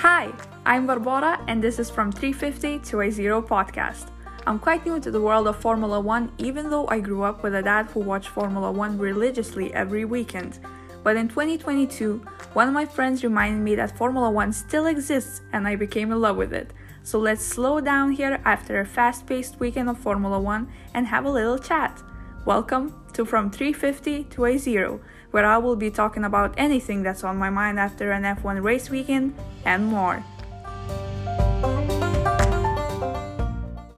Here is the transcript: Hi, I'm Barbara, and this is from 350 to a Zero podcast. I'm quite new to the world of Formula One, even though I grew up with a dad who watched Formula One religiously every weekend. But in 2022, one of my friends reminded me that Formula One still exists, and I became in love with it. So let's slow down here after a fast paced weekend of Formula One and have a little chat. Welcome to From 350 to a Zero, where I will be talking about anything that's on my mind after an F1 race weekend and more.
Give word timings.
Hi, 0.00 0.32
I'm 0.64 0.86
Barbara, 0.86 1.44
and 1.46 1.62
this 1.62 1.78
is 1.78 1.90
from 1.90 2.10
350 2.10 2.78
to 2.88 3.02
a 3.02 3.10
Zero 3.10 3.42
podcast. 3.42 4.06
I'm 4.46 4.58
quite 4.58 4.86
new 4.86 4.98
to 4.98 5.10
the 5.10 5.20
world 5.20 5.46
of 5.46 5.60
Formula 5.60 6.00
One, 6.00 6.32
even 6.38 6.70
though 6.70 6.88
I 6.88 7.00
grew 7.00 7.22
up 7.22 7.42
with 7.42 7.54
a 7.54 7.60
dad 7.60 7.84
who 7.90 8.00
watched 8.00 8.28
Formula 8.28 8.72
One 8.72 8.96
religiously 8.96 9.74
every 9.74 10.06
weekend. 10.06 10.58
But 11.04 11.18
in 11.18 11.28
2022, 11.28 12.16
one 12.54 12.66
of 12.66 12.72
my 12.72 12.86
friends 12.86 13.22
reminded 13.22 13.60
me 13.60 13.74
that 13.74 13.98
Formula 13.98 14.30
One 14.30 14.54
still 14.54 14.86
exists, 14.86 15.42
and 15.52 15.68
I 15.68 15.76
became 15.76 16.12
in 16.12 16.20
love 16.22 16.38
with 16.38 16.54
it. 16.54 16.72
So 17.02 17.18
let's 17.18 17.44
slow 17.44 17.78
down 17.82 18.12
here 18.12 18.40
after 18.46 18.80
a 18.80 18.86
fast 18.86 19.26
paced 19.26 19.60
weekend 19.60 19.90
of 19.90 19.98
Formula 19.98 20.40
One 20.40 20.72
and 20.94 21.08
have 21.08 21.26
a 21.26 21.30
little 21.30 21.58
chat. 21.58 22.02
Welcome 22.46 22.94
to 23.20 23.26
From 23.26 23.50
350 23.50 24.24
to 24.30 24.46
a 24.46 24.56
Zero, 24.56 24.98
where 25.30 25.44
I 25.44 25.58
will 25.58 25.76
be 25.76 25.90
talking 25.90 26.24
about 26.24 26.54
anything 26.56 27.02
that's 27.02 27.22
on 27.22 27.36
my 27.36 27.50
mind 27.50 27.78
after 27.78 28.12
an 28.12 28.22
F1 28.22 28.62
race 28.62 28.88
weekend 28.88 29.34
and 29.66 29.84
more. 29.84 30.24